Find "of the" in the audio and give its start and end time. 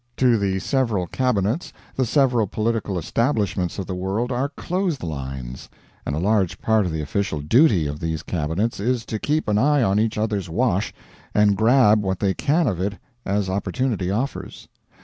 3.77-3.93, 6.87-7.03